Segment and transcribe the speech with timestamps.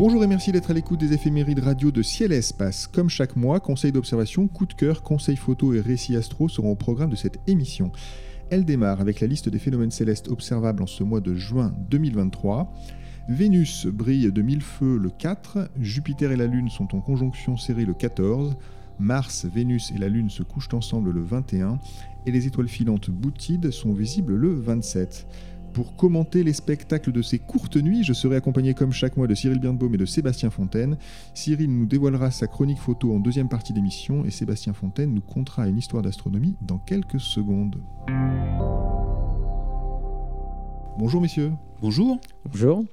[0.00, 2.86] Bonjour et merci d'être à l'écoute des éphémérides radio de Ciel et Espace.
[2.86, 6.74] Comme chaque mois, conseils d'observation, coup de cœur, conseils photo et récits astro seront au
[6.74, 7.92] programme de cette émission.
[8.48, 12.72] Elle démarre avec la liste des phénomènes célestes observables en ce mois de juin 2023.
[13.28, 17.84] Vénus brille de mille feux le 4, Jupiter et la Lune sont en conjonction serrée
[17.84, 18.56] le 14,
[18.98, 21.78] Mars, Vénus et la Lune se couchent ensemble le 21,
[22.24, 25.26] et les étoiles filantes Boutide sont visibles le 27.
[25.72, 29.34] Pour commenter les spectacles de ces courtes nuits, je serai accompagné comme chaque mois de
[29.36, 30.98] Cyril Birnbaum et de Sébastien Fontaine.
[31.32, 35.68] Cyril nous dévoilera sa chronique photo en deuxième partie d'émission et Sébastien Fontaine nous contera
[35.68, 37.80] une histoire d'astronomie dans quelques secondes.
[40.98, 41.52] Bonjour messieurs.
[41.80, 42.20] Bonjour.
[42.46, 42.84] Bonjour.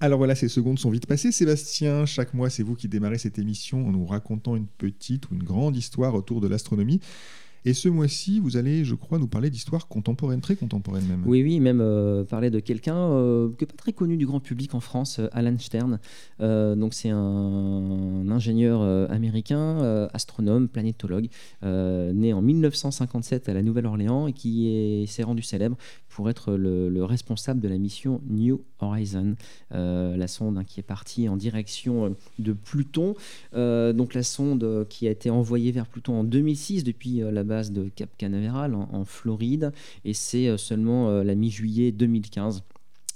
[0.00, 1.30] Alors voilà, ces secondes sont vite passées.
[1.30, 5.34] Sébastien, chaque mois, c'est vous qui démarrez cette émission en nous racontant une petite ou
[5.34, 7.00] une grande histoire autour de l'astronomie.
[7.66, 11.22] Et ce mois-ci, vous allez, je crois, nous parler d'histoire contemporaine, très contemporaine même.
[11.24, 14.74] Oui, oui, même euh, parler de quelqu'un euh, n'est pas très connu du grand public
[14.74, 15.98] en France, euh, Alan Stern.
[16.40, 21.28] donc c'est un, ingénieur américain, astronome, planétologue,
[21.62, 25.76] né en 1957 à la Nouvelle-Orléans et qui s'est rendu célèbre
[26.14, 29.34] pour être le, responsable de la mission New Horizon,
[29.70, 33.14] la sonde hein, qui est partie en direction de Pluton.
[33.52, 37.88] donc la sonde qui a été envoyée vers Pluton en 2006 depuis la base de
[37.94, 39.72] Cap Canaveral en, Floride.
[40.04, 42.62] Et c'est euh, seulement euh, la mi-juillet 2015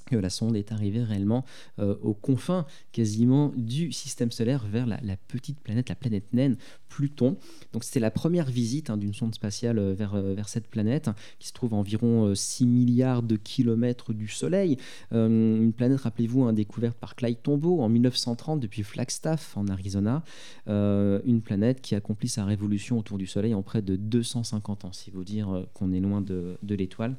[0.09, 1.45] que la sonde est arrivée réellement
[1.79, 6.57] euh, aux confins quasiment du système solaire vers la, petite planète, la planète naine
[6.89, 7.37] Pluton.
[7.73, 11.53] Donc c'était la première visite hein, d'une sonde spatiale vers, vers cette planète qui se
[11.53, 14.79] trouve à environ 6 milliards de kilomètres du Soleil.
[15.13, 20.23] une planète, rappelez-vous, hein, découverte par Clyde Tombaugh en 1930 depuis Flagstaff en Arizona.
[20.67, 25.11] une planète qui accomplit sa révolution autour du Soleil en près de 250 ans, si
[25.11, 27.17] vous dire qu'on est loin de, de l'étoile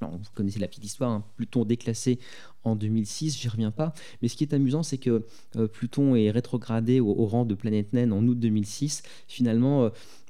[0.00, 1.24] vous connaissez la petite histoire, hein.
[1.36, 2.18] Pluton déclassé
[2.64, 3.92] en 2006, j'y reviens pas.
[4.20, 5.24] Mais ce qui est amusant, c'est que
[5.56, 9.88] euh, Pluton est rétrogradé au, rang de planète naine en août 2006, finalement euh,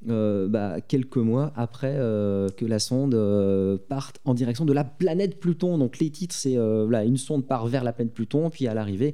[0.09, 3.15] euh, bah, quelques mois après que la sonde
[3.87, 5.77] parte en direction de la planète Pluton.
[5.77, 9.13] Donc les titres, c'est une sonde part vers la planète Pluton, puis à l'arrivée,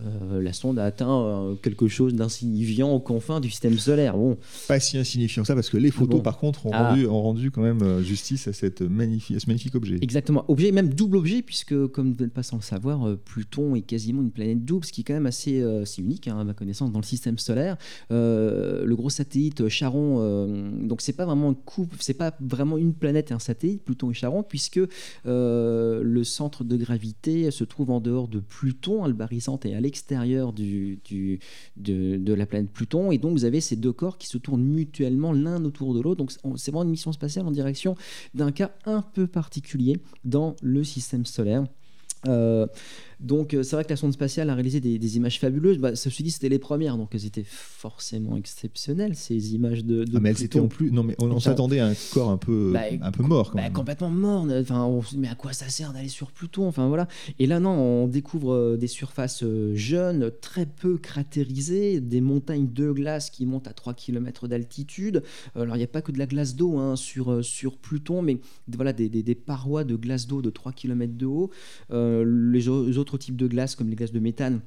[0.00, 4.16] euh, la sonde a atteint euh, quelque chose d'insignifiant aux confins du système solaire.
[4.16, 4.38] Bon.
[4.66, 6.96] Pas si insignifiant que ça, parce que les photos, par contre, ont, ah.
[7.08, 9.98] rendu, quand même euh, justice à, cette magnifique, ce magnifique objet.
[10.00, 10.44] Exactement.
[10.48, 14.22] Objet, même double objet, puisque, comme vous n'êtes pas sans le savoir, Pluton est quasiment
[14.22, 15.62] une planète double, ce qui est quand même assez,
[15.98, 17.76] unique, hein, à ma connaissance, dans le système solaire.
[18.10, 20.46] le gros satellite Charon,
[20.80, 24.10] donc c'est pas vraiment un couple, c'est pas vraiment une planète et un satellite, Pluton
[24.10, 24.80] et Charon, puisque
[25.24, 31.00] le centre de gravité se trouve en dehors de Pluton, albarisante et l'extérieur du,
[31.76, 33.12] de, la planète Pluton.
[33.12, 36.18] Et donc, vous avez ces deux corps qui se tournent mutuellement l'un autour de l'autre.
[36.18, 37.96] Donc, c'est vraiment une mission spatiale en direction
[38.34, 41.64] d'un cas un peu particulier dans le système solaire.
[42.28, 42.66] Euh,
[43.22, 45.78] donc euh, c'est vrai que la sonde spatiale a réalisé des, images fabuleuses.
[45.78, 50.04] Bah, se dit c'était les premières, donc elles étaient forcément exceptionnelles ces images de.
[50.04, 50.90] de ah, mais elles étaient en plus.
[50.90, 53.50] Non mais on, s'attendait à un corps un peu, bah, un peu mort.
[53.50, 53.72] Quand bah, même.
[53.72, 54.46] Complètement mort.
[54.60, 56.66] Enfin, on se dit mais à quoi ça sert d'aller sur Pluton?
[56.66, 57.06] Enfin voilà.
[57.38, 62.72] Et là non, on découvre euh, des surfaces euh, jeunes, très peu cratérisées, des montagnes
[62.72, 65.22] de glace qui montent à 3 km d'altitude.
[65.54, 68.40] Alors il n'y a pas que de la glace d'eau hein, sur sur Pluton, mais
[68.68, 71.50] voilà des, des, des parois de glace d'eau de 3 km de haut.
[71.90, 74.60] les autres types de glace, comme les glaces de méthane,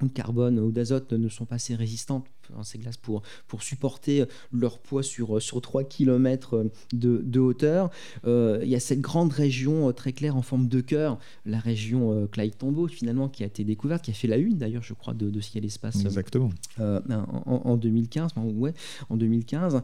[0.00, 2.26] de carbone ou d'azote ne sont pas assez résistantes
[2.62, 7.40] Ces glaces pour, pour supporter leur poids sur, euh, sur 3 km euh, de, de
[7.40, 7.90] hauteur.
[8.26, 12.26] Euh, il y a cette grande région très claire en forme de cœur, la région
[12.30, 15.14] Clyde Tombaugh finalement qui a été découverte, qui a fait la une d'ailleurs je crois
[15.14, 16.04] de, de Ciel Espace.
[16.04, 16.50] Exactement.
[16.78, 18.74] Ben, en, 2015, ouais,
[19.08, 19.82] en 2015.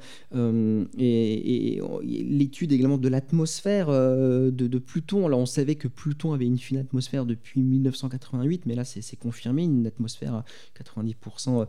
[0.99, 5.27] et, l'étude également de l'atmosphère de, de, Pluton.
[5.27, 9.65] Alors on savait que Pluton avait une fine atmosphère depuis 1988, mais là c'est confirmé,
[9.65, 10.45] une atmosphère à
[10.83, 11.67] 90%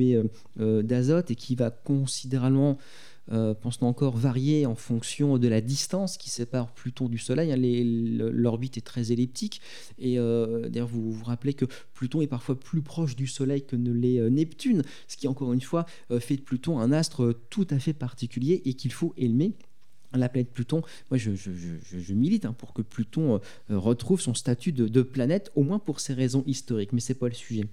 [0.00, 0.24] euh,
[0.60, 2.78] euh, d'azote et qui va considérablement
[3.32, 7.52] euh, pense-t-on encore varier en fonction de la distance qui sépare Pluton du Soleil.
[7.52, 7.56] Hein,
[8.32, 9.60] l'orbite est très elliptique.
[10.00, 13.92] Et d'ailleurs, vous vous rappelez que Pluton est parfois plus proche du Soleil que ne
[13.92, 15.86] l'est Neptune, ce qui, encore une fois,
[16.18, 19.52] fait de Pluton un astre tout à fait particulier et qu'il faut aimer
[20.12, 21.30] la planète Pluton, moi je,
[22.12, 26.14] milite hein, pour que Pluton retrouve son statut de, de, planète, au moins pour ces
[26.14, 27.68] raisons historiques, mais c'est pas le sujet.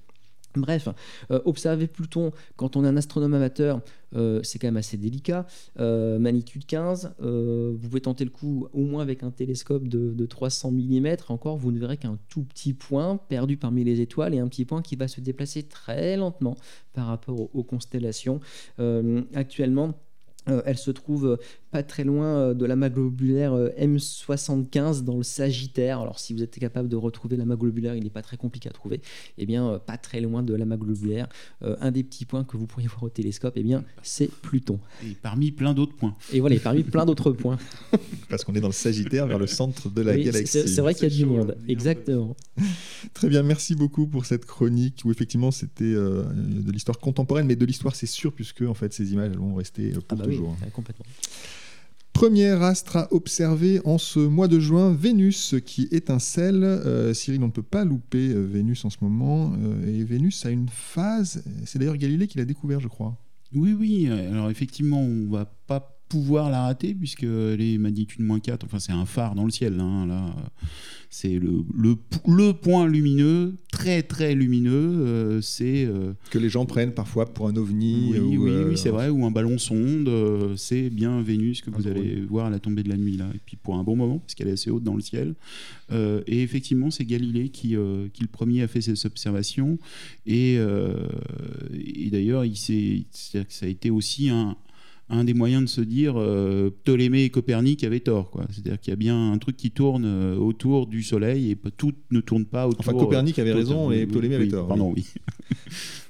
[0.61, 0.89] Bref,
[1.31, 3.81] euh, observer Pluton quand on est un astronome amateur,
[4.15, 5.45] euh, c'est quand même assez délicat.
[5.79, 10.71] Euh, magnitude 15, vous pouvez tenter le coup au moins avec un télescope de, 300
[10.71, 11.07] mm.
[11.29, 14.65] Encore, vous ne verrez qu'un tout petit point perdu parmi les étoiles et un petit
[14.65, 16.55] point qui va se déplacer très lentement
[16.93, 18.39] par rapport aux constellations.
[19.33, 19.93] actuellement,
[20.65, 21.37] elle se trouve
[21.71, 25.99] pas très loin euh, de l'amas globulaire euh, M75 dans le Sagittaire.
[25.99, 28.71] Alors si vous êtes capable de retrouver l'amas globulaire, il n'est pas très compliqué à
[28.71, 29.01] trouver.
[29.37, 31.27] Eh bien, euh, pas très loin de l'amas globulaire,
[31.61, 34.79] un des petits points que vous pourriez voir au télescope, eh bien, c'est Pluton.
[35.05, 36.15] Et parmi plein d'autres points.
[36.31, 37.57] Et voilà, parmi plein d'autres points.
[38.29, 40.67] Parce qu'on est dans le Sagittaire, vers le centre de la galaxie.
[40.67, 42.35] C'est vrai qu'il y a du monde, exactement.
[43.13, 47.65] Très bien, merci beaucoup pour cette chronique où effectivement c'était de l'histoire contemporaine, mais de
[47.65, 50.36] l'histoire c'est sûr puisque en fait ces images elles vont rester pour ah bah toujours.
[50.36, 50.36] Oui,
[50.73, 51.05] complètement.
[52.17, 56.63] Premier astre à observer en ce mois de juin, Vénus qui étincelle.
[56.63, 59.53] Euh, Cyril, on ne peut pas louper euh, Vénus en ce moment.
[59.61, 63.15] Euh, et Vénus a une phase, c'est d'ailleurs Galilée qui l'a découvert, je crois.
[63.53, 64.09] Oui, oui.
[64.09, 68.91] Alors effectivement, on va pas pouvoir la rater puisque les magnitudes moins 4, enfin c'est
[68.91, 70.35] un phare dans le ciel, hein, là,
[71.09, 75.85] c'est le, le, point lumineux, très très lumineux, euh, c'est...
[75.85, 78.11] Euh, que les gens prennent parfois pour un ovni.
[78.11, 80.09] Oui, ou, oui, oui euh, c'est vrai, ou un ballon sonde,
[80.57, 83.39] c'est bien Vénus que vous allez voir à la tombée de la nuit, là, et
[83.45, 85.35] puis pour un bon moment, parce qu'elle est assez haute dans le ciel.
[85.91, 87.69] et effectivement, c'est Galilée qui,
[88.13, 89.77] qui le premier a fait ces observations,
[90.25, 92.43] et, et d'ailleurs,
[93.09, 94.57] ça a été aussi un,
[95.09, 98.31] un des moyens de se dire euh, Ptolémée et Copernic avaient tort.
[98.49, 101.93] C'est-à-dire qu'il y a bien un truc qui tourne euh, autour du Soleil et tout
[102.11, 102.81] ne tourne pas autour.
[102.81, 104.67] Enfin, Copernic avait raison et Ptolémée avait tort.
[104.67, 105.07] Pardon, oui.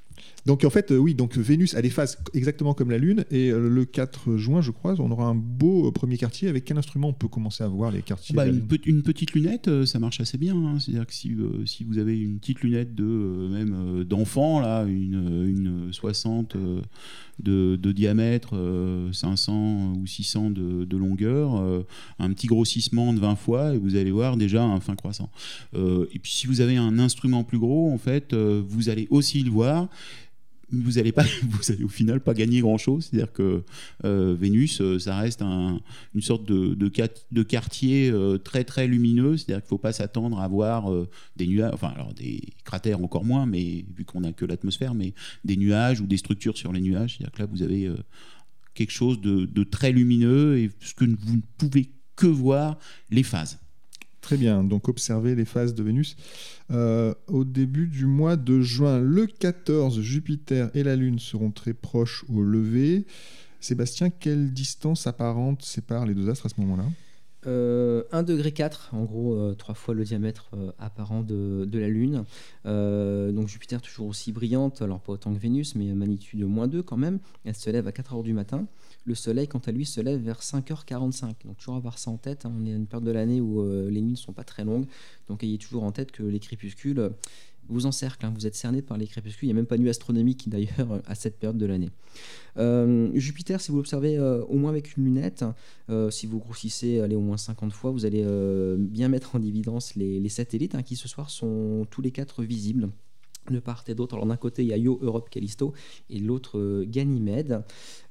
[0.48, 3.50] Donc en fait, euh, oui, donc Vénus a des phases exactement comme la Lune, et
[3.50, 6.48] euh, le 4 juin, je crois, on aura un beau euh, premier quartier.
[6.48, 10.00] Avec quel instrument on peut commencer à voir les quartiers bah, une, petite lunette, ça
[10.00, 10.56] marche assez bien.
[10.56, 10.80] Hein.
[10.80, 11.36] C'est-à-dire que si,
[11.66, 16.56] si, vous avez une petite lunette de même d'enfant, là, une, 60
[17.44, 18.56] de, diamètre,
[19.12, 21.62] 500 ou 600 de, longueur,
[22.20, 25.30] un petit grossissement de 20 fois, et vous allez voir déjà un fin croissant.
[25.76, 29.52] et puis si vous avez un instrument plus gros, en fait, vous allez aussi le
[29.52, 29.90] voir
[30.72, 33.06] vous n'allez pas, vous allez au final pas gagner grand chose.
[33.06, 33.64] C'est-à-dire que
[34.06, 39.38] euh, Vénus, euh, ça reste une sorte de, de, quartier euh, très très lumineux.
[39.38, 40.92] C'est-à-dire qu'il ne faut pas s'attendre à voir
[41.36, 45.14] des nuages, enfin alors des cratères encore moins, mais vu qu'on n'a que l'atmosphère, mais
[45.44, 47.18] des nuages ou des structures sur les nuages.
[47.18, 47.90] C'est-à-dire que là, vous avez
[48.74, 52.78] quelque chose de, de très lumineux et ce que vous ne pouvez que voir
[53.10, 53.60] les phases.
[54.28, 56.18] Très bien, donc observez les phases de Vénus.
[56.70, 61.72] Euh, au début du mois de juin, le 14, Jupiter et la Lune seront très
[61.72, 63.06] proches au lever.
[63.62, 66.84] Sébastien, quelle distance apparente sépare les deux astres à ce moment-là?
[67.46, 71.88] Euh, 1 degré 4, en gros euh, trois fois le diamètre euh, apparent de, la
[71.88, 72.26] Lune.
[72.66, 76.98] donc Jupiter toujours aussi brillante, alors pas autant que Vénus, mais magnitude moins 2 quand
[76.98, 77.20] même.
[77.46, 78.68] Elle se lève à 4 heures du matin.
[79.08, 81.46] Le Soleil, quant à lui, se lève vers 5h45.
[81.46, 82.46] Donc toujours avoir ça en tête.
[82.46, 82.52] Hein.
[82.60, 84.66] On est à une période de l'année où euh, les nuits ne sont pas très
[84.66, 84.86] longues.
[85.30, 87.10] Donc ayez toujours en tête que les crépuscules euh,
[87.70, 88.26] vous encerclent.
[88.26, 88.34] Hein.
[88.36, 89.48] Vous êtes cerné par les crépuscules.
[89.48, 91.90] Il n'y a même pas de nuit astronomique d'ailleurs à cette période de l'année.
[92.58, 95.46] Euh, Jupiter, si vous l'observez au moins avec une lunette,
[96.10, 98.26] si vous grossissez allez, au moins 50 fois, vous allez
[98.78, 102.90] bien mettre en évidence les, satellites hein, qui ce soir sont tous les quatre visibles
[103.52, 104.16] de part et d'autre.
[104.16, 105.74] Alors d'un côté, il y a Io, Europe, Callisto,
[106.10, 107.64] et l'autre euh, Ganymède.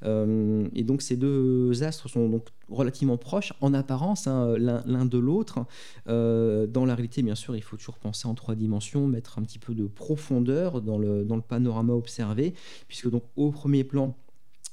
[0.04, 5.18] Euh, et donc ces deux astres sont donc relativement proches en apparence hein, l'un de
[5.18, 5.60] l'autre.
[6.08, 9.42] Euh, dans la réalité, bien sûr, il faut toujours penser en trois dimensions, mettre un
[9.42, 12.54] petit peu de profondeur dans le, dans le panorama observé,
[12.88, 14.16] puisque donc au premier plan,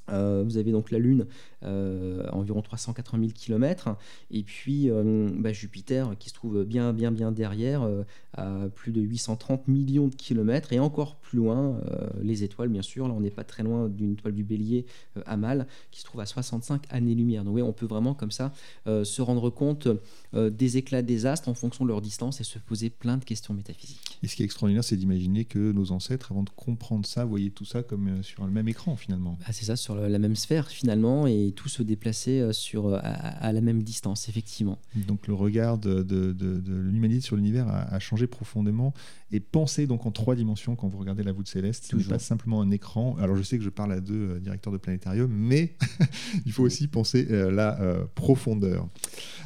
[0.10, 1.28] euh, vous avez donc la Lune
[1.64, 3.96] euh, à environ 380 000 km
[4.32, 7.88] et puis euh, bah, Jupiter qui se trouve bien bien derrière
[8.36, 10.74] à plus de 830 millions de kilomètres.
[10.74, 11.80] Et encore plus loin
[12.22, 14.86] les étoiles bien sûr là on n'est pas très loin d'une étoile du Bélier
[15.26, 18.52] à Mal qui se trouve à 65 années-lumière donc oui on peut vraiment comme ça
[18.86, 19.88] se rendre compte
[20.34, 23.54] des éclats des astres en fonction de leur distance et se poser plein de questions
[23.54, 24.20] métaphysiques.
[24.22, 27.50] Et ce qui est extraordinaire c'est d'imaginer que nos ancêtres avant de comprendre ça voyaient
[27.50, 29.38] tout ça comme sur le même écran finalement.
[29.46, 31.82] Ah, c'est ça sur la même sphère finalement et tout se
[32.28, 34.78] euh, sur, euh, à, la même distance, effectivement.
[34.96, 38.94] Donc le regard de, de, l'humanité sur l'univers a, changé profondément
[39.32, 42.20] et penser donc en trois dimensions quand vous regardez la voûte céleste, ce n'est pas
[42.20, 43.16] simplement un écran.
[43.20, 45.76] Alors je sais que je parle à deux euh, directeurs de planétarium, mais
[46.46, 47.78] il faut aussi penser la
[48.16, 48.88] profondeur.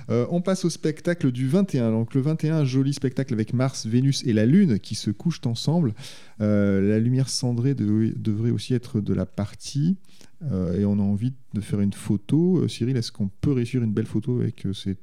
[0.10, 1.92] on passe au spectacle du 21.
[1.92, 5.94] Donc le 21, joli spectacle avec Mars, Vénus et la Lune qui se couchent ensemble.
[6.40, 9.98] la lumière cendrée devrait aussi être de la partie.
[10.44, 12.60] Euh, et on a envie de faire une photo.
[12.60, 14.96] Euh, Cyril, est-ce qu'on peut réussir une belle photo avec euh, ces,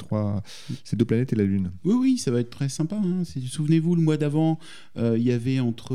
[0.97, 1.73] deux planètes et la Lune?
[1.85, 2.97] Oui, oui, ça va être très sympa.
[2.97, 3.25] hein.
[3.25, 4.59] Souvenez-vous, le mois d'avant,
[4.97, 5.95] il y avait entre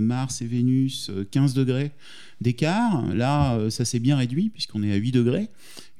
[0.00, 1.92] Mars et Vénus euh, 15 degrés
[2.40, 3.14] d'écart.
[3.14, 5.50] Là, ça s'est bien réduit puisqu'on est à 8 degrés.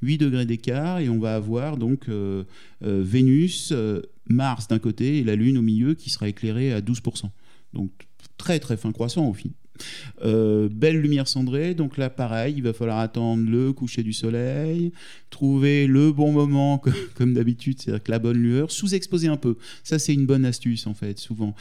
[0.01, 2.09] 8 degrés d'écart et on va avoir donc
[2.81, 3.71] Vénus,
[4.27, 7.29] Mars d'un côté et la Lune au milieu qui sera éclairée à 12%.
[7.73, 7.91] Donc
[8.37, 9.49] très très fin croissant au fin.
[10.23, 14.91] Euh, belle lumière cendrée, donc là pareil, il va falloir attendre le coucher du soleil,
[15.29, 16.81] trouver le bon moment
[17.15, 19.57] comme, d'habitude, c'est-à-dire que la bonne lueur, sous-exposer un peu.
[19.83, 21.55] Ça c'est une bonne astuce en fait, souvent.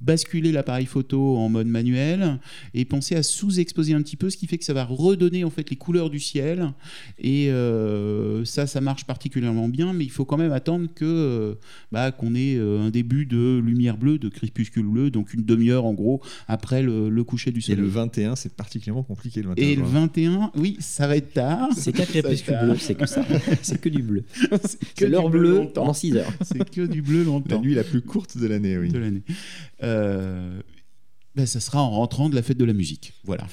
[0.00, 2.38] Basculer l'appareil photo en mode manuel
[2.74, 5.50] et penser à sous-exposer un petit peu, ce qui fait que ça va redonner en
[5.50, 6.72] fait les couleurs du ciel.
[7.18, 11.54] Et euh, ça, ça marche particulièrement bien, mais il faut quand même attendre que euh,
[11.92, 15.84] bah, qu'on ait euh, un début de lumière bleue, de crépuscule bleu, donc une demi-heure
[15.84, 17.82] en gros après le, le coucher du Et soleil.
[17.82, 19.64] le 21, c'est particulièrement compliqué le 21.
[19.64, 20.00] Et le juin.
[20.00, 21.68] 21, oui, ça va être tard.
[21.76, 23.24] C'est qu'un crépuscule bleu, c'est que ça.
[23.62, 24.24] C'est que du bleu.
[24.94, 26.32] C'est l'heure bleu bleue pendant 6 heures.
[26.42, 28.90] C'est que du bleu La longtemps nuit la plus courte de l'année, oui.
[28.90, 29.22] de l'année.
[29.82, 29.93] Euh,
[31.34, 33.12] ben, ça sera en rentrant de la fête de la musique.
[33.24, 33.48] Voilà.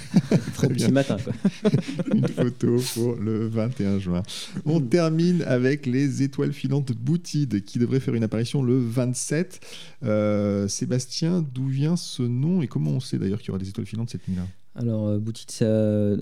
[0.54, 0.88] Très bien.
[0.88, 1.34] matin, quoi.
[2.14, 4.22] Une photo pour le 21 juin.
[4.64, 9.60] On termine avec les étoiles filantes Boutide qui devraient faire une apparition le 27.
[10.04, 13.68] Euh, Sébastien, d'où vient ce nom et comment on sait d'ailleurs qu'il y aura des
[13.68, 14.46] étoiles filantes cette nuit-là?
[14.74, 15.50] Alors, euh, Boutide,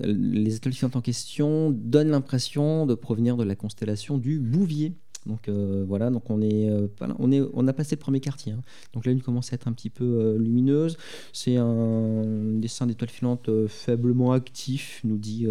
[0.03, 4.97] les étoiles filantes en question donnent l'impression de provenir de la constellation du Bouvier.
[5.25, 6.87] Donc euh, voilà, donc on est, euh,
[7.19, 8.53] on est, on a passé le premier quartier.
[8.53, 8.61] hein.
[8.93, 10.97] Donc la lune commence à être un petit peu euh, lumineuse.
[11.33, 12.23] C'est un
[12.55, 15.47] dessin d'étoiles filantes faiblement actif, nous dit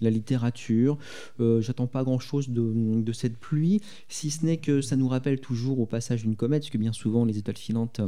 [0.00, 0.98] la littérature.
[1.38, 5.80] J'attends pas grand-chose de, de cette pluie, si ce n'est que ça nous rappelle toujours
[5.80, 8.00] au passage d'une comète, parce que bien souvent les étoiles filantes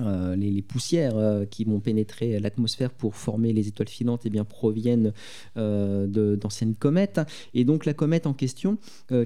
[0.00, 4.44] euh, les, poussières euh, qui vont pénétrer l'atmosphère pour former les étoiles filantes eh bien,
[4.44, 5.12] proviennent
[5.56, 7.20] euh, d'anciennes comètes.
[7.54, 8.78] Et donc la comète en question,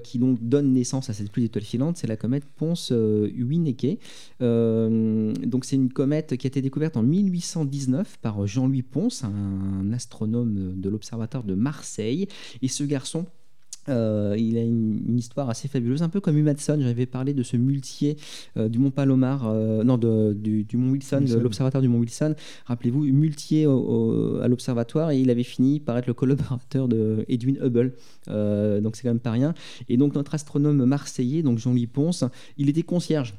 [0.04, 3.98] qui donc donne naissance à cette pluie d'étoiles filantes, c'est la comète Ponce-Huineke.
[4.42, 9.92] Euh, donc c'est une comète qui a été découverte en 1819 par Jean-Louis Ponce, un
[9.92, 12.28] astronome de l'Observatoire de Marseille.
[12.62, 13.26] Et ce garçon
[13.88, 16.78] euh, il a une, une histoire assez fabuleuse, un peu comme Humadson.
[16.80, 18.16] J'avais parlé de ce muletier
[18.56, 21.36] euh, du Mont Palomar, euh, non, de- du, du Mont Wilson, Wilson.
[21.36, 22.34] de l'observatoire du Mont Wilson.
[22.66, 27.24] Rappelez-vous, muletier au- au- à l'observatoire et il avait fini par être le collaborateur de
[27.28, 27.94] Edwin Hubble.
[28.26, 29.54] Donc c'est quand même pas rien.
[29.88, 32.24] Et donc notre astronome marseillais, donc Jean-Louis Ponce,
[32.58, 33.34] il était concierge.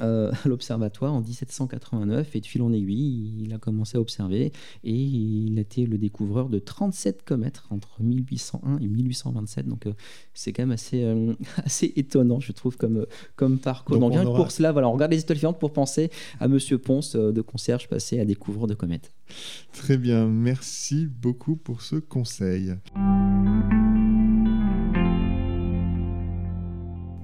[0.00, 4.52] Euh, à l'observatoire en 1789 et de fil en aiguille il a commencé à observer
[4.84, 9.92] et il a été le découvreur de 37 comètes entre 1801 et 1827 donc euh,
[10.34, 11.32] c'est quand même assez, euh,
[11.64, 15.12] assez étonnant je trouve comme, comme parcours Donc, on aura- pour cela voilà, on regarde
[15.12, 19.12] les étoiles filantes pour penser à Monsieur Ponce de concierge passé à découvreur de comètes
[19.72, 22.74] Très bien, merci beaucoup pour ce conseil.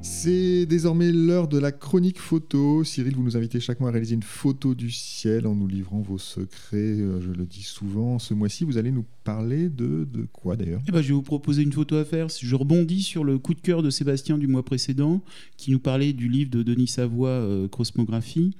[0.06, 2.84] C'est désormais l'heure de la chronique photo.
[2.84, 6.02] Cyril, vous nous invitez chaque mois à réaliser une photo du ciel en nous livrant
[6.02, 6.76] vos secrets.
[6.76, 8.18] Euh, Je le dis souvent.
[8.18, 10.82] Ce mois-ci, vous allez nous parler de, de quoi d'ailleurs?
[10.86, 12.26] Eh ben, je vais vous proposer une photo à faire.
[12.28, 15.22] Je rebondis sur le coup de cœur de Sébastien du mois précédent,
[15.56, 18.54] qui nous parlait du livre de Denis Savoie, euh, Cosmographie.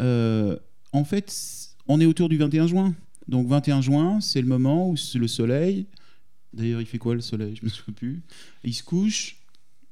[0.00, 0.58] Euh,
[0.92, 1.32] en fait,
[1.86, 2.94] on est autour du 21 juin.
[3.28, 5.86] Donc 21 juin, c'est le moment où le soleil.
[6.52, 7.54] D'ailleurs, il fait quoi le soleil?
[7.54, 8.22] Je me souviens plus.
[8.64, 9.37] Il se couche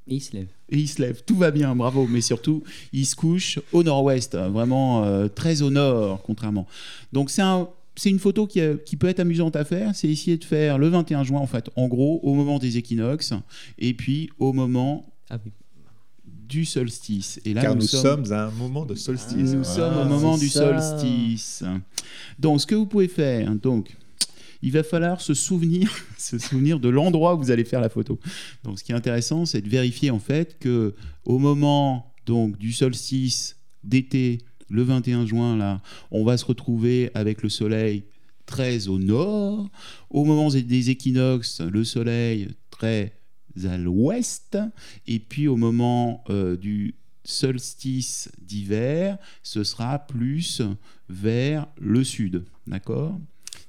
[0.09, 1.23] et il se lève et il se lève.
[1.25, 2.07] Tout va bien, bravo.
[2.09, 6.67] Mais surtout, il se couche au nord-ouest, hein, vraiment euh, très au nord, contrairement.
[7.13, 9.95] Donc c'est un- c'est une photo qui, a- qui peut être amusante à faire.
[9.95, 13.33] C'est essayer de faire le 21 juin, en fait, en gros, au moment des équinoxes,
[13.79, 15.51] et puis au moment ah oui
[16.49, 17.41] du solstice.
[17.45, 18.31] Et là, Car nous, sommes...
[18.33, 19.37] à un moment de solstice.
[19.53, 20.79] nous sommes au moment c'est du ça.
[20.79, 21.65] solstice.
[22.39, 23.97] Donc, ce que vous pouvez faire, donc,
[24.67, 28.19] il va falloir se souvenir, se souvenir de l'endroit où vous allez faire la photo.
[28.65, 32.73] Donc, ce qui est intéressant, c'est de vérifier en fait que au moment donc du
[32.73, 35.81] solstice d'été, le 21 juin, là,
[36.11, 38.07] on va se retrouver avec le soleil
[38.45, 39.71] très au nord.
[40.11, 43.13] Au moment des équinoxes, le soleil très
[43.65, 44.59] à l'ouest.
[45.07, 50.61] Et puis au moment euh, du solstice d'hiver, ce sera plus
[51.09, 52.45] vers le sud.
[52.67, 53.17] D'accord?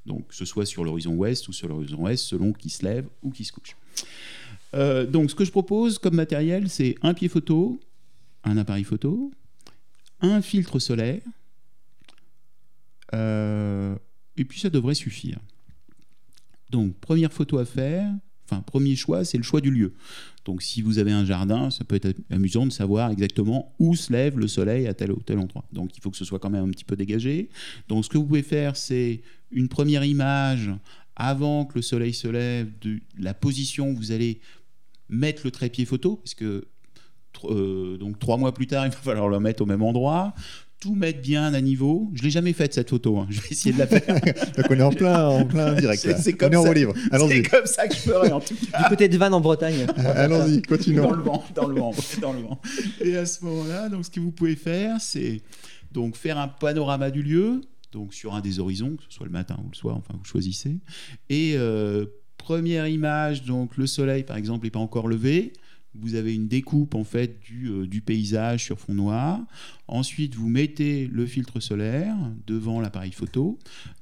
[0.08, 3.06] Donc, que ce soit sur l'horizon ouest ou sur l'horizon ouest, selon qui se lève
[3.22, 3.76] ou qui se couche.
[4.74, 7.80] Euh, donc, ce que je propose comme matériel, c'est un pied photo,
[8.44, 9.32] un appareil photo,
[10.22, 11.22] un filtre solaire,
[13.14, 13.96] euh,
[14.38, 15.40] et puis ça devrait suffire.
[16.70, 18.12] Donc, première photo à faire,
[18.50, 19.94] enfin, premier choix, c'est le choix du lieu.
[20.46, 24.14] Donc, si vous avez un jardin, ça peut être amusant de savoir exactement où se
[24.14, 25.66] lève le soleil à tel ou tel endroit.
[25.74, 27.50] Donc, il faut que ce soit quand même un petit peu dégagé.
[27.90, 30.72] Donc, ce que vous pouvez faire, c'est une première image
[31.16, 34.40] avant que le soleil se lève, de la position où vous allez
[35.10, 36.68] mettre le trépied photo, parce que
[37.46, 40.34] euh, donc trois mois plus tard, il va falloir le mettre au même endroit
[40.80, 42.10] tout mettre bien à niveau.
[42.14, 43.18] Je l'ai jamais faite cette photo.
[43.18, 43.28] Hein.
[43.30, 44.06] Je vais essayer de la faire.
[44.58, 46.02] Donc on est en plein, en plein direct.
[46.02, 48.84] C'est comme, ça, c'est comme ça que je ferai en tout cas.
[48.84, 49.88] Du côté de Vannes en Bretagne.
[49.98, 51.10] Allons-y, continuons.
[51.10, 51.92] Dans le vent, dans le vent,
[52.22, 52.62] dans le vent.
[53.02, 55.42] Et à ce moment-là, donc ce que vous pouvez faire, c'est
[55.92, 59.32] donc faire un panorama du lieu, donc sur un des horizons, que ce soit le
[59.32, 60.78] matin ou le soir, enfin vous choisissez.
[61.30, 62.06] Et euh,
[62.38, 65.54] première image, donc le soleil par exemple n'est pas encore levé
[66.00, 69.40] vous avez une découpe en fait du, euh, du, paysage sur fond noir.
[69.88, 73.58] Ensuite, vous mettez le filtre solaire devant l'appareil photo,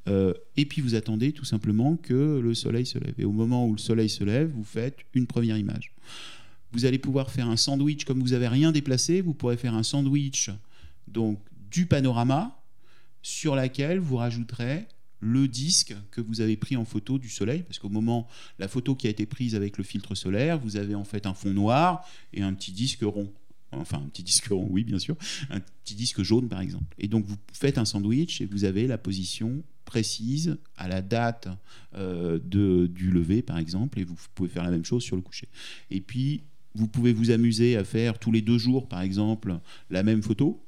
[0.08, 3.16] euh, et puis vous attendez tout simplement que le soleil se lève.
[3.18, 5.92] Et au moment où le soleil se lève, vous faites une première image.
[6.72, 9.22] Vous allez pouvoir faire un sandwich comme vous n'avez rien déplacé.
[9.22, 10.50] Vous pourrez faire un sandwich
[11.08, 11.40] donc
[11.72, 12.62] du panorama
[13.22, 14.88] sur laquelle vous rajouterez
[15.26, 18.28] le disque que vous avez pris en photo du soleil, parce qu'au moment,
[18.60, 21.34] la photo qui a été prise avec le filtre solaire, vous avez en fait un
[21.34, 23.34] fond noir et un petit disque rond.
[23.72, 25.18] Enfin, un petit disque rond, oui, bien sûr.
[25.50, 26.96] Un petit disque jaune, par exemple.
[27.00, 31.48] Et donc, vous faites un sandwich et vous avez la position précise à la date
[31.96, 35.24] euh, de, du lever, par exemple, et vous pouvez faire la même chose sur le
[35.24, 35.48] coucher.
[35.90, 36.44] Et puis,
[36.76, 40.65] vous pouvez vous amuser à faire tous les deux jours, par exemple, la même photo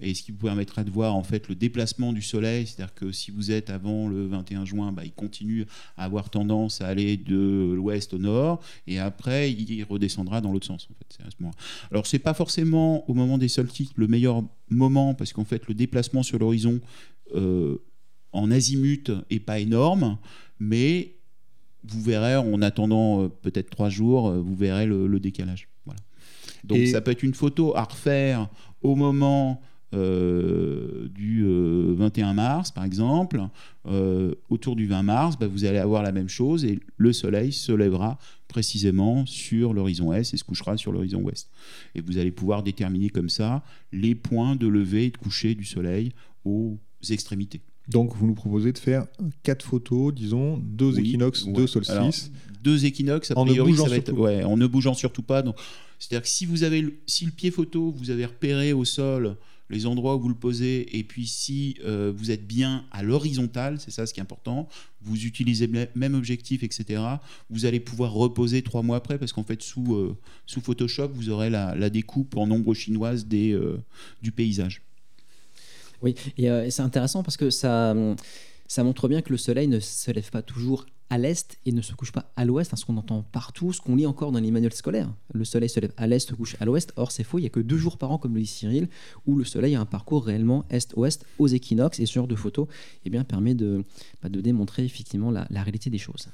[0.00, 3.12] et ce qui vous permettra de voir en fait le déplacement du soleil, c'est-à-dire que
[3.12, 5.64] si vous êtes avant le 21 juin, bah, il continue
[5.96, 10.66] à avoir tendance à aller de l'ouest au nord, et après il redescendra dans l'autre
[10.66, 10.88] sens.
[10.90, 11.54] En fait, à ce moment.
[11.90, 15.74] Alors c'est pas forcément au moment des solstices le meilleur moment, parce qu'en fait le
[15.74, 16.80] déplacement sur l'horizon
[17.34, 17.78] euh,
[18.32, 20.18] en azimut est pas énorme,
[20.60, 21.14] mais
[21.84, 25.68] vous verrez en attendant euh, peut-être trois jours, euh, vous verrez le, décalage.
[25.84, 26.00] Voilà.
[26.64, 28.48] Donc ça peut être une photo à refaire
[28.82, 29.60] au moment
[29.94, 33.40] euh, du 21 euh, mars, par exemple,
[33.86, 37.52] euh, autour du 20 mars, bah, vous allez avoir la même chose et le soleil
[37.52, 41.50] se lèvera précisément sur l'horizon est et se couchera sur l'horizon ouest.
[41.94, 43.62] Et vous allez pouvoir déterminer comme ça
[43.92, 46.12] les points de lever et de coucher du soleil
[46.44, 47.60] aux extrémités.
[47.88, 49.06] Donc vous nous proposez de faire
[49.44, 52.32] quatre photos, disons, deux équinoxes, deux solstices.
[52.62, 55.44] deux équinoxes, a priori, ça va être, ouais, en ne bougeant surtout pas.
[56.00, 59.36] C'est-à-dire que si vous avez si le pied photo, vous avez repéré au sol
[59.70, 63.80] les endroits où vous le posez, et puis si euh, vous êtes bien à l'horizontale,
[63.80, 64.68] c'est ça ce qui est important,
[65.02, 67.02] vous utilisez le même objectif, etc.,
[67.50, 71.50] vous allez pouvoir reposer trois mois après, parce qu'en fait, sous, euh, Photoshop, vous aurez
[71.50, 73.82] la, découpe en ombre chinoise des, euh,
[74.22, 74.82] du paysage.
[76.02, 77.94] Oui, et c'est intéressant parce que ça,
[78.68, 81.82] ça montre bien que le soleil ne se lève pas toujours à l'est et ne
[81.82, 84.40] se couche pas à l'ouest, hein, ce qu'on entend partout, ce qu'on lit encore dans
[84.40, 85.12] les manuels scolaires.
[85.32, 86.92] Le soleil se lève à l'est, se couche à l'ouest.
[86.96, 88.88] Or, c'est faux, il n'y a que deux jours par an, comme le dit Cyril,
[89.26, 92.00] où le soleil a un parcours réellement est-ouest aux équinoxes.
[92.00, 92.68] Et ce genre de photo
[93.04, 93.84] eh bien, permet de,
[94.22, 96.28] bah, démontrer effectivement la réalité des choses.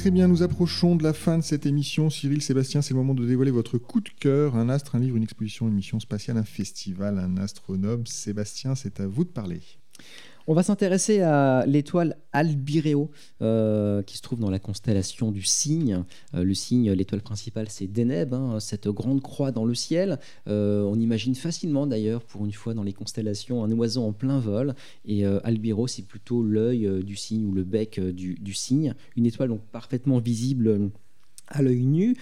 [0.00, 2.08] Très bien, nous approchons de la fin de cette émission.
[2.08, 4.56] Cyril, Sébastien, c'est le moment de dévoiler votre coup de cœur.
[4.56, 8.06] Un astre, un livre, une exposition, une mission spatiale, un festival, un astronome.
[8.06, 9.60] Sébastien, c'est à vous de parler.
[10.50, 16.02] On va s'intéresser à l'étoile Albireo, euh, qui se trouve dans la constellation du Cygne.
[16.34, 20.18] Euh, le Cygne, l'étoile principale, c'est Deneb, hein, cette grande croix dans le ciel.
[20.48, 24.40] Euh, on imagine facilement, d'ailleurs, pour une fois dans les constellations, un oiseau en plein
[24.40, 24.74] vol.
[25.04, 28.96] Et Albireo, c'est plutôt l'œil du Cygne ou le bec du, du Cygne.
[29.14, 30.90] Une étoile donc parfaitement visible
[31.46, 32.16] à l'œil nu.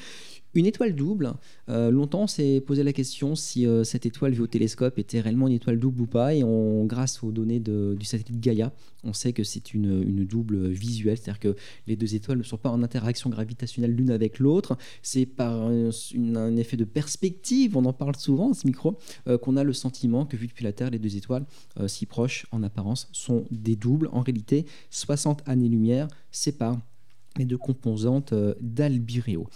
[0.54, 1.34] Une étoile double,
[1.68, 5.20] euh, longtemps on s'est posé la question si euh, cette étoile vue au télescope était
[5.20, 6.42] réellement une étoile double ou pas, et
[6.84, 8.72] grâce aux données du satellite Gaia,
[9.04, 11.56] on sait que c'est une, double visuelle, c'est-à-dire que
[11.87, 16.56] les deux étoiles ne sont pas en interaction gravitationnelle l'une avec l'autre, c'est par un,
[16.56, 20.24] effet de perspective, on en parle souvent à ce micro, euh, qu'on a le sentiment
[20.24, 21.44] que vu depuis la Terre, les deux étoiles
[21.87, 24.08] si proches en apparence sont des doubles.
[24.12, 26.80] En réalité, 60 années-lumière séparent
[27.44, 29.46] de composantes euh, d'Albireo.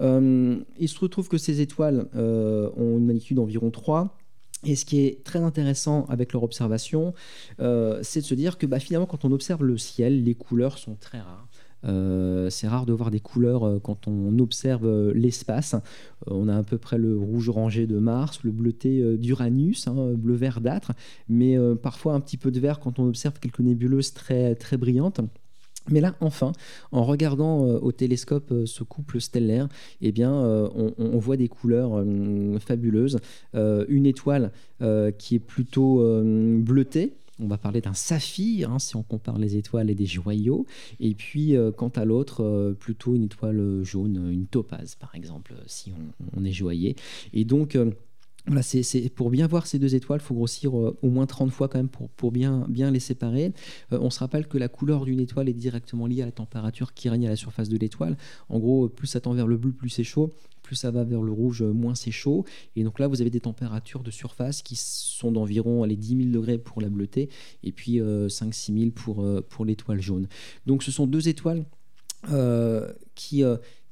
[0.00, 4.16] Euh, il se retrouve que ces étoiles euh, ont une magnitude d'environ 3.
[4.66, 7.12] Et ce qui est très intéressant avec leur observation,
[7.58, 10.94] c'est de se dire que bah, finalement, quand on observe le ciel, les couleurs sont
[10.94, 11.48] très rares.
[12.50, 15.74] c'est rare de voir des couleurs quand on observe l'espace.
[16.28, 20.34] on a à peu près le rouge orangé de Mars, le bleuté d'Uranus, hein, bleu
[20.34, 20.92] verdâtre,
[21.28, 25.20] mais parfois un petit peu de vert quand on observe quelques nébuleuses très, très brillantes.
[25.90, 26.52] Mais là, enfin,
[26.92, 29.68] en regardant euh, au télescope euh, ce couple stellaire,
[30.00, 30.68] eh bien, euh,
[30.98, 32.04] on, voit des couleurs
[32.60, 33.18] fabuleuses.
[33.54, 34.52] une étoile
[35.18, 39.90] qui est plutôt bleutée, on va parler d'un saphir hein, si on compare les étoiles
[39.90, 40.66] et des joyaux.
[41.00, 45.92] Et puis, quant à l'autre, plutôt une étoile jaune, une topaze par exemple, si
[46.36, 46.96] on, est joyé.
[47.32, 47.78] Et donc,
[49.14, 51.78] pour bien voir ces deux étoiles, il faut grossir euh, au moins 30 fois quand
[51.78, 53.52] même pour, bien, bien les séparer.
[53.92, 56.92] Euh, on se rappelle que la couleur d'une étoile est directement liée à la température
[56.92, 58.18] qui règne à la surface de l'étoile.
[58.50, 60.32] En gros, plus ça tend vers le bleu, plus c'est chaud.
[60.62, 62.44] Plus ça va vers le rouge, moins c'est chaud.
[62.74, 66.20] Et donc là, vous avez des températures de surface qui sont d'environ les 10 000
[66.30, 67.28] degrés pour la bleutée
[67.62, 70.26] et puis 5-6 000 pour, pour l'étoile jaune.
[70.64, 71.66] Donc ce sont deux étoiles
[73.14, 73.44] qui,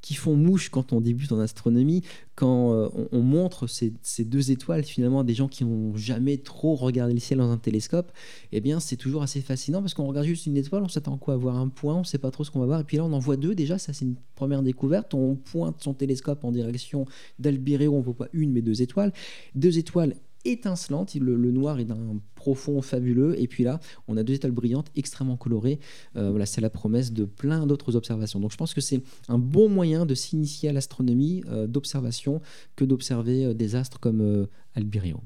[0.03, 2.03] qui font mouche quand on débute en astronomie,
[2.35, 3.93] quand euh, on, montre ces,
[4.25, 7.57] deux étoiles finalement à des gens qui n'ont jamais trop regardé le ciel dans un
[7.57, 8.13] télescope,
[8.51, 11.35] eh bien c'est toujours assez fascinant parce qu'on regarde juste une étoile, on s'attend quoi?
[11.35, 12.97] À voir un point, on ne sait pas trop ce qu'on va voir, et puis
[12.97, 16.45] là on en voit deux déjà, ça c'est une première découverte, on pointe son télescope
[16.45, 17.07] en direction
[17.39, 19.13] d'Albireo, on ne voit pas une mais deux étoiles,
[19.55, 21.15] deux étoiles étincelante.
[21.15, 23.41] Le, noir est d'un profond fabuleux.
[23.41, 25.79] Et puis là, on a deux étoiles brillantes extrêmement colorées.
[26.17, 28.41] Euh, voilà, c'est la promesse de plein d'autres observations.
[28.41, 32.41] Donc je pense que c'est un bon moyen de s'initier à l'astronomie euh, d'observation
[32.77, 35.21] que d'observer euh, des astres comme Albireo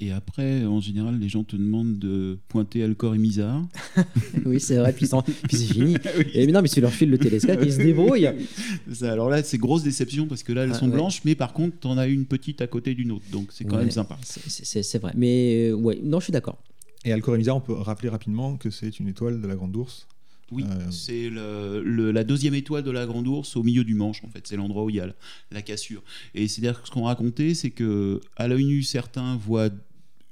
[0.00, 3.62] et après, en général, les gens te demandent de pointer Alcor et Mizar.
[4.46, 5.06] oui, c'est vrai, puis,
[5.50, 5.96] c'est fini.
[6.32, 8.30] Et, mais non, mais tu leur files le télescope, ils se débrouillent.
[9.02, 11.78] alors là, c'est grosse déception parce que là, elles ah, sont blanches, mais par contre,
[11.80, 13.26] tu en as une petite à côté d'une autre.
[13.30, 14.18] Donc c'est quand même sympa.
[14.22, 15.12] C'est vrai.
[15.14, 16.58] Mais euh, ouais, non, je suis d'accord.
[17.04, 19.76] Et Alcor et Mizar, on peut rappeler rapidement que c'est une étoile de la Grande
[19.76, 20.06] Ourse
[20.52, 24.28] oui, euh, c'est la deuxième étoile de la Grande Ourse au milieu du manche, en
[24.28, 24.46] fait.
[24.46, 25.12] C'est l'endroit où il y a
[25.50, 26.02] la, cassure.
[26.34, 29.70] Et c'est-à-dire que ce qu'on racontait, c'est que à l'œil nu, certains voient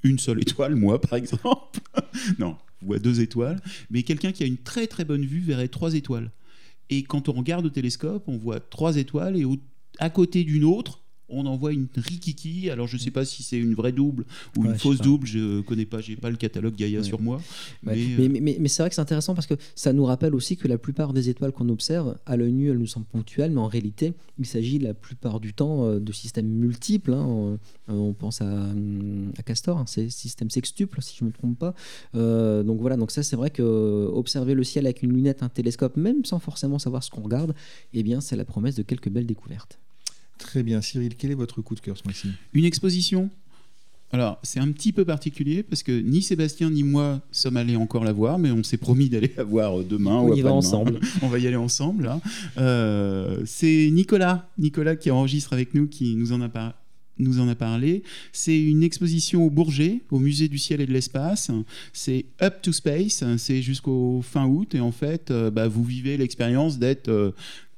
[0.05, 1.81] une seule étoile, moi par exemple.
[2.39, 3.61] non, voient deux étoiles.
[3.91, 6.31] Mais quelqu'un qui a une très très bonne vue verrait trois étoiles.
[6.91, 9.45] Et quand on regarde au télescope, on voit trois étoiles et
[9.99, 12.71] à côté d'une autre, on envoie une rikiki.
[12.71, 14.25] Alors je sais pas si c'est une vraie double
[14.57, 15.27] ou une fausse double.
[15.27, 17.41] Je connais pas, j'ai pas le catalogue Gaïa sur moi.
[17.89, 20.79] Euh, mais, c'est vrai que c'est intéressant parce que ça nous rappelle aussi que la
[20.79, 24.15] plupart des étoiles qu'on observe, à l'œil nu, elles nous semblent ponctuelles, mais en réalité,
[24.39, 27.13] il s'agit la plupart du temps euh, de systèmes multiples.
[27.13, 27.59] Hein.
[27.89, 28.73] On, pense à,
[29.45, 31.75] Castor, hein, c'est système sextuple si je me trompe pas.
[32.15, 33.63] Euh, donc voilà, donc ça c'est vrai que
[34.13, 37.55] observer le ciel avec une lunette, un télescope, même sans forcément savoir ce qu'on regarde,
[37.93, 39.79] eh bien c'est la promesse de quelques belles découvertes.
[40.39, 40.81] Très bien.
[40.81, 42.29] Cyril, quel est votre coup de cœur ce mois-ci?
[42.53, 43.31] Une exposition?
[44.13, 48.05] Alors, c'est un petit peu particulier parce que ni Sébastien ni moi sommes allés encore
[48.05, 50.19] la voir, mais on s'est promis d'aller la voir demain.
[50.19, 51.01] On y va ensemble.
[51.23, 52.09] on va y aller ensemble.
[52.57, 56.75] Euh, c'est Nicolas, Nicolas qui enregistre avec nous, qui nous en a
[57.19, 58.03] nous en a parlé.
[58.33, 61.51] C'est une exposition au Bourget, au Musée du ciel et de l'espace.
[61.93, 64.75] C'est Up to Space, c'est jusqu'au fin août.
[64.75, 67.33] Et en fait, euh, bah, vous vivez l'expérience d'être euh,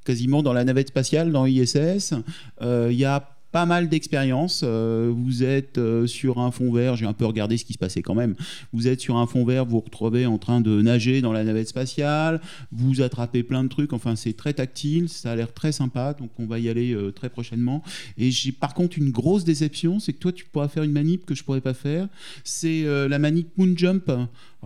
[0.06, 2.14] quasiment dans la navette spatiale, dans ISS.
[2.62, 4.62] Euh, il y a pas mal d'expérience.
[4.64, 7.78] Euh, vous êtes euh, sur un fond vert, j'ai un peu regardé ce qui se
[7.78, 8.34] passait quand même.
[8.72, 11.42] Vous êtes sur un fond vert, vous vous retrouvez en train de nager dans la
[11.42, 12.40] navette spatiale,
[12.70, 16.30] vous attrapez plein de trucs, enfin c'est très tactile, ça a l'air très sympa, donc
[16.38, 17.82] on va y aller très prochainement.
[18.18, 21.24] Et j'ai par contre une grosse déception, c'est que toi tu pourras faire une manip
[21.24, 22.08] que je pourrais pas faire,
[22.44, 24.10] c'est la manip Moon Jump.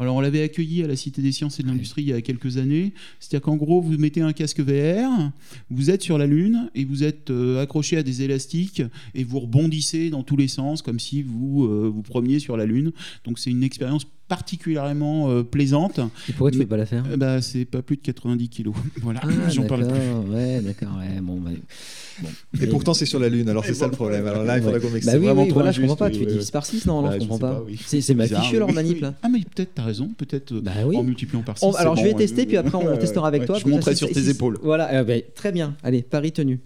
[0.00, 2.22] Alors on l'avait accueilli à la Cité des Sciences et de l'Industrie il y a
[2.22, 2.94] quelques années.
[3.20, 5.30] C'est-à-dire qu'en gros, vous mettez un casque VR,
[5.68, 8.82] vous êtes sur la Lune et vous êtes euh, accroché à des élastiques
[9.14, 12.64] et vous rebondissez dans tous les sens comme si vous euh, vous promeniez sur la
[12.64, 12.92] Lune.
[13.24, 15.99] Donc c'est une expérience particulièrement euh, plaisante.
[16.29, 18.75] Et pourquoi tu ne peux pas la faire bah, C'est pas plus de 90 kilos.
[19.03, 20.33] Voilà, ah, j'en parle plus.
[20.33, 20.97] Ouais, d'accord.
[20.99, 21.51] Ouais, bon, bah,
[22.61, 24.27] Et, pourtant, c'est sur la Lune, alors c'est ça le problème.
[24.27, 25.12] Alors là, il faudrait qu'on m'explique.
[25.12, 26.11] Bah oui, vraiment oui, voilà, je comprends pas.
[26.11, 27.64] Tu divises par 6, non, bah, je comprends pas.
[27.85, 29.14] C'est ma fichue leur manip là.
[29.23, 30.11] Ah, mais peut-être, t'as raison.
[30.16, 31.77] Peut-être euh, bah en multipliant par 6.
[31.77, 33.59] Alors, je vais tester, puis après, on testera avec toi.
[33.59, 34.59] Je monterai sur tes épaules.
[34.62, 35.75] Voilà, euh, très bien.
[35.83, 36.61] Allez, Paris tenu.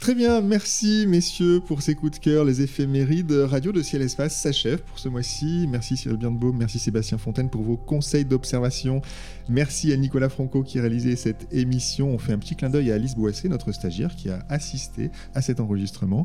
[0.00, 2.44] Très bien, merci messieurs pour ces coups de cœur.
[2.44, 5.66] Les éphémérides radio de Ciel Espace s'achèvent pour ce mois-ci.
[5.68, 9.00] Merci Cyril Birnbaum, merci Sébastien Fontaine pour vos conseils d'observation.
[9.48, 12.10] Merci à Nicolas Franco qui a réalisé cette émission.
[12.10, 15.42] On fait un petit clin d'œil à Alice Boissé, notre stagiaire, qui a assisté à
[15.42, 16.24] cet enregistrement.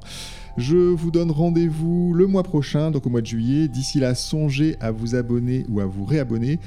[0.57, 3.67] Je vous donne rendez-vous le mois prochain, donc au mois de juillet.
[3.67, 6.59] D'ici là, songez à vous abonner ou à vous réabonner.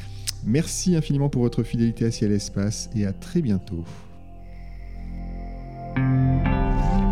[0.44, 3.84] Merci infiniment pour votre fidélité à Ciel Espace et à très bientôt.
[5.96, 7.03] Música